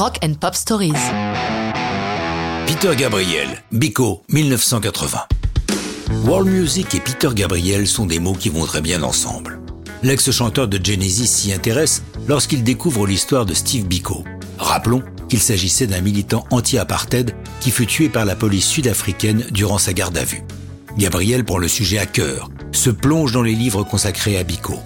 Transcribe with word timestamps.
Rock 0.00 0.16
and 0.24 0.32
Pop 0.40 0.54
Stories. 0.54 0.94
Peter 2.66 2.96
Gabriel, 2.96 3.48
Biko, 3.70 4.22
1980. 4.30 5.26
World 6.24 6.48
Music 6.48 6.94
et 6.94 7.00
Peter 7.00 7.28
Gabriel 7.34 7.86
sont 7.86 8.06
des 8.06 8.18
mots 8.18 8.32
qui 8.32 8.48
vont 8.48 8.64
très 8.64 8.80
bien 8.80 9.02
ensemble. 9.02 9.60
L'ex-chanteur 10.02 10.68
de 10.68 10.82
Genesis 10.82 11.26
s'y 11.26 11.52
intéresse 11.52 12.02
lorsqu'il 12.26 12.64
découvre 12.64 13.06
l'histoire 13.06 13.44
de 13.44 13.52
Steve 13.52 13.84
Biko. 13.84 14.24
Rappelons 14.56 15.02
qu'il 15.28 15.40
s'agissait 15.40 15.86
d'un 15.86 16.00
militant 16.00 16.46
anti-apartheid 16.50 17.34
qui 17.60 17.70
fut 17.70 17.86
tué 17.86 18.08
par 18.08 18.24
la 18.24 18.36
police 18.36 18.68
sud-africaine 18.68 19.44
durant 19.50 19.76
sa 19.76 19.92
garde 19.92 20.16
à 20.16 20.24
vue. 20.24 20.44
Gabriel 20.96 21.44
prend 21.44 21.58
le 21.58 21.68
sujet 21.68 21.98
à 21.98 22.06
cœur, 22.06 22.48
se 22.72 22.88
plonge 22.88 23.32
dans 23.32 23.42
les 23.42 23.54
livres 23.54 23.84
consacrés 23.84 24.38
à 24.38 24.44
Biko. 24.44 24.78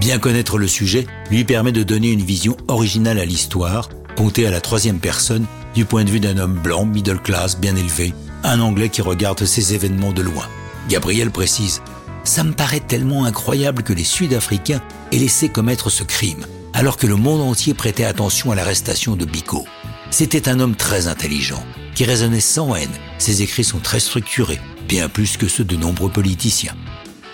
Bien 0.00 0.18
connaître 0.18 0.58
le 0.58 0.66
sujet 0.66 1.06
lui 1.30 1.44
permet 1.44 1.70
de 1.70 1.84
donner 1.84 2.10
une 2.10 2.24
vision 2.24 2.56
originale 2.66 3.20
à 3.20 3.24
l'histoire, 3.24 3.90
contée 4.16 4.46
à 4.46 4.50
la 4.50 4.60
troisième 4.60 4.98
personne, 4.98 5.46
du 5.74 5.84
point 5.84 6.02
de 6.02 6.10
vue 6.10 6.20
d'un 6.20 6.38
homme 6.38 6.58
blanc, 6.58 6.86
middle 6.86 7.20
class, 7.20 7.58
bien 7.58 7.76
élevé, 7.76 8.12
un 8.42 8.60
Anglais 8.60 8.88
qui 8.88 9.02
regarde 9.02 9.44
ces 9.44 9.74
événements 9.74 10.12
de 10.12 10.22
loin. 10.22 10.48
Gabriel 10.88 11.30
précise 11.30 11.82
Ça 12.24 12.42
me 12.42 12.52
paraît 12.52 12.80
tellement 12.80 13.24
incroyable 13.24 13.82
que 13.82 13.92
les 13.92 14.04
Sud-Africains 14.04 14.82
aient 15.12 15.18
laissé 15.18 15.48
commettre 15.48 15.90
ce 15.90 16.02
crime, 16.02 16.46
alors 16.72 16.96
que 16.96 17.06
le 17.06 17.16
monde 17.16 17.42
entier 17.42 17.74
prêtait 17.74 18.04
attention 18.04 18.50
à 18.50 18.54
l'arrestation 18.54 19.14
de 19.16 19.24
Biko. 19.24 19.64
C'était 20.10 20.48
un 20.48 20.60
homme 20.60 20.76
très 20.76 21.08
intelligent, 21.08 21.62
qui 21.94 22.04
raisonnait 22.04 22.40
sans 22.40 22.74
haine. 22.74 22.90
Ses 23.18 23.42
écrits 23.42 23.64
sont 23.64 23.80
très 23.80 24.00
structurés, 24.00 24.60
bien 24.88 25.08
plus 25.08 25.36
que 25.36 25.48
ceux 25.48 25.64
de 25.64 25.76
nombreux 25.76 26.10
politiciens. 26.10 26.74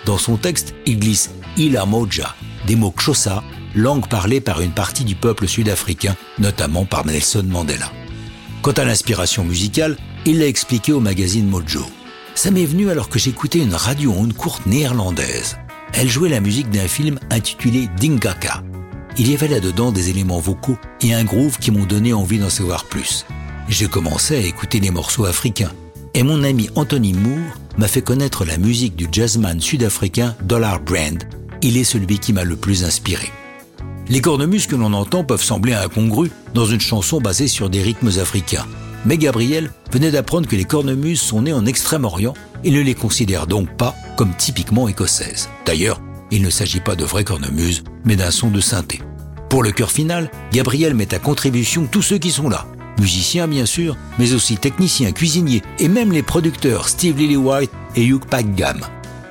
Dans 0.05 0.17
son 0.17 0.37
texte, 0.37 0.73
il 0.85 0.99
glisse 0.99 1.31
Ila 1.57 1.85
Moja, 1.85 2.35
des 2.67 2.75
mots 2.75 2.93
Xhosa, 2.95 3.43
langue 3.75 4.07
parlée 4.07 4.41
par 4.41 4.61
une 4.61 4.71
partie 4.71 5.03
du 5.03 5.15
peuple 5.15 5.47
sud-africain, 5.47 6.15
notamment 6.39 6.85
par 6.85 7.05
Nelson 7.05 7.45
Mandela. 7.47 7.91
Quant 8.61 8.71
à 8.71 8.85
l'inspiration 8.85 9.43
musicale, 9.43 9.97
il 10.25 10.39
l'a 10.39 10.47
expliqué 10.47 10.93
au 10.93 10.99
magazine 10.99 11.47
Mojo. 11.47 11.85
Ça 12.35 12.49
m'est 12.49 12.65
venu 12.65 12.89
alors 12.89 13.09
que 13.09 13.19
j'écoutais 13.19 13.59
une 13.59 13.75
radio 13.75 14.13
onde 14.17 14.33
courte 14.33 14.65
néerlandaise. 14.65 15.57
Elle 15.93 16.09
jouait 16.09 16.29
la 16.29 16.39
musique 16.39 16.69
d'un 16.69 16.87
film 16.87 17.19
intitulé 17.29 17.89
Dingaka. 17.99 18.63
Il 19.17 19.29
y 19.29 19.35
avait 19.35 19.47
là-dedans 19.47 19.91
des 19.91 20.09
éléments 20.09 20.39
vocaux 20.39 20.77
et 21.01 21.13
un 21.13 21.23
groove 21.23 21.59
qui 21.59 21.69
m'ont 21.69 21.85
donné 21.85 22.13
envie 22.13 22.39
d'en 22.39 22.49
savoir 22.49 22.85
plus. 22.85 23.25
J'ai 23.69 23.87
commencé 23.87 24.35
à 24.35 24.39
écouter 24.39 24.79
les 24.79 24.91
morceaux 24.91 25.25
africains. 25.25 25.71
Et 26.15 26.23
mon 26.23 26.43
ami 26.43 26.69
Anthony 26.75 27.13
Moore 27.13 27.57
m'a 27.77 27.87
fait 27.87 28.01
connaître 28.01 28.45
la 28.45 28.57
musique 28.57 28.95
du 28.95 29.07
jazzman 29.11 29.59
sud-africain 29.59 30.35
Dollar 30.43 30.79
Brand. 30.79 31.23
Il 31.61 31.77
est 31.77 31.83
celui 31.83 32.19
qui 32.19 32.33
m'a 32.33 32.43
le 32.43 32.55
plus 32.55 32.83
inspiré. 32.83 33.31
Les 34.13 34.21
cornemuses 34.21 34.67
que 34.67 34.75
l'on 34.75 34.93
entend 34.93 35.23
peuvent 35.23 35.41
sembler 35.41 35.73
incongrus 35.73 36.29
dans 36.53 36.67
une 36.67 36.79
chanson 36.79 37.19
basée 37.19 37.47
sur 37.47 37.71
des 37.71 37.81
rythmes 37.81 38.11
africains. 38.21 38.67
Mais 39.07 39.17
Gabriel 39.17 39.71
venait 39.91 40.11
d'apprendre 40.11 40.47
que 40.47 40.55
les 40.55 40.65
cornemuses 40.65 41.19
sont 41.19 41.41
nées 41.41 41.51
en 41.51 41.65
Extrême-Orient 41.65 42.35
et 42.63 42.69
ne 42.69 42.79
les 42.79 42.93
considère 42.93 43.47
donc 43.47 43.75
pas 43.75 43.95
comme 44.15 44.35
typiquement 44.37 44.87
écossaises. 44.87 45.49
D'ailleurs, 45.65 45.99
il 46.29 46.43
ne 46.43 46.51
s'agit 46.51 46.79
pas 46.79 46.95
de 46.95 47.03
vraies 47.03 47.23
cornemuses, 47.23 47.83
mais 48.05 48.15
d'un 48.15 48.29
son 48.29 48.51
de 48.51 48.61
synthé. 48.61 49.01
Pour 49.49 49.63
le 49.63 49.71
chœur 49.71 49.91
final, 49.91 50.29
Gabriel 50.51 50.93
met 50.93 51.15
à 51.15 51.17
contribution 51.17 51.87
tous 51.91 52.03
ceux 52.03 52.19
qui 52.19 52.29
sont 52.29 52.49
là. 52.49 52.67
Musiciens 52.99 53.47
bien 53.47 53.65
sûr, 53.65 53.97
mais 54.19 54.33
aussi 54.33 54.57
techniciens, 54.57 55.11
cuisiniers 55.11 55.63
et 55.79 55.87
même 55.87 56.11
les 56.11 56.21
producteurs 56.21 56.87
Steve 56.87 57.17
Lillywhite 57.17 57.71
et 57.95 58.05
Hugh 58.05 58.23
Packgam. 58.29 58.79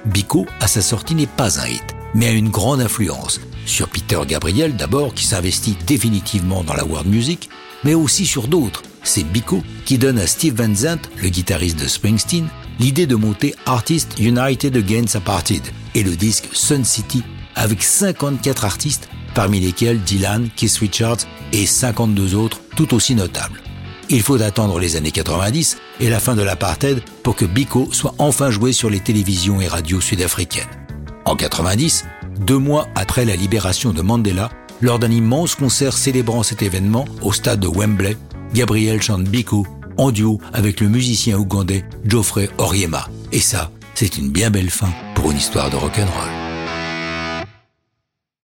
Biko, 0.06 0.44
à 0.58 0.66
sa 0.66 0.82
sortie, 0.82 1.14
n'est 1.14 1.28
pas 1.28 1.60
un 1.60 1.68
hit, 1.68 1.94
mais 2.16 2.26
a 2.26 2.32
une 2.32 2.50
grande 2.50 2.80
influence 2.80 3.38
sur 3.66 3.88
Peter 3.88 4.18
Gabriel 4.26 4.76
d'abord 4.76 5.14
qui 5.14 5.26
s'investit 5.26 5.76
définitivement 5.86 6.64
dans 6.64 6.74
la 6.74 6.84
world 6.84 7.08
music, 7.08 7.48
mais 7.84 7.94
aussi 7.94 8.26
sur 8.26 8.48
d'autres. 8.48 8.82
C'est 9.02 9.24
Biko 9.24 9.62
qui 9.84 9.98
donne 9.98 10.18
à 10.18 10.26
Steve 10.26 10.54
Van 10.54 10.74
Zandt, 10.74 11.08
le 11.16 11.28
guitariste 11.28 11.80
de 11.80 11.88
Springsteen, 11.88 12.48
l'idée 12.78 13.06
de 13.06 13.16
monter 13.16 13.54
Artists 13.66 14.18
United 14.18 14.76
Against 14.76 15.16
Apartheid 15.16 15.62
et 15.94 16.02
le 16.02 16.16
disque 16.16 16.48
Sun 16.52 16.84
City 16.84 17.22
avec 17.54 17.82
54 17.82 18.64
artistes, 18.64 19.08
parmi 19.34 19.60
lesquels 19.60 20.00
Dylan, 20.00 20.48
Keith 20.56 20.76
Richards 20.78 21.18
et 21.52 21.66
52 21.66 22.34
autres 22.34 22.60
tout 22.76 22.94
aussi 22.94 23.14
notables. 23.14 23.60
Il 24.08 24.22
faut 24.22 24.40
attendre 24.42 24.78
les 24.78 24.96
années 24.96 25.10
90 25.10 25.78
et 26.00 26.10
la 26.10 26.20
fin 26.20 26.34
de 26.34 26.42
l'apartheid 26.42 27.02
pour 27.22 27.36
que 27.36 27.44
Biko 27.44 27.88
soit 27.92 28.14
enfin 28.18 28.50
joué 28.50 28.72
sur 28.72 28.90
les 28.90 29.00
télévisions 29.00 29.60
et 29.60 29.68
radios 29.68 30.00
sud-africaines. 30.00 30.68
En 31.24 31.36
90, 31.36 32.04
deux 32.42 32.58
mois 32.58 32.88
après 32.94 33.24
la 33.24 33.36
libération 33.36 33.92
de 33.92 34.02
Mandela, 34.02 34.50
lors 34.80 34.98
d'un 34.98 35.10
immense 35.10 35.54
concert 35.54 35.96
célébrant 35.96 36.42
cet 36.42 36.62
événement 36.62 37.04
au 37.22 37.32
stade 37.32 37.60
de 37.60 37.68
Wembley, 37.68 38.16
Gabriel 38.52 39.00
chante 39.00 39.24
Biko 39.24 39.66
en 39.96 40.10
duo 40.10 40.40
avec 40.52 40.80
le 40.80 40.88
musicien 40.88 41.38
ougandais 41.38 41.84
Geoffrey 42.04 42.48
Oriema. 42.58 43.08
Et 43.30 43.40
ça, 43.40 43.70
c'est 43.94 44.18
une 44.18 44.30
bien 44.30 44.50
belle 44.50 44.70
fin 44.70 44.90
pour 45.14 45.30
une 45.30 45.36
histoire 45.36 45.70
de 45.70 45.76
rock'n'roll. 45.76 46.41